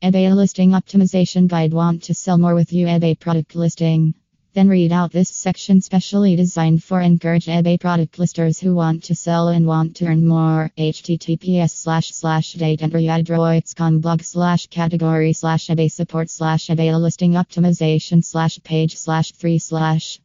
[0.00, 4.14] eBay listing optimization guide want to sell more with you eBay product listing.
[4.54, 9.16] Then read out this section specially designed for encourage eBay product listers who want to
[9.16, 10.70] sell and want to earn more.
[10.78, 18.24] https slash slash date dataandroids.com blog slash category slash eBay support slash eBay listing optimization
[18.24, 20.20] slash page slash 3 slash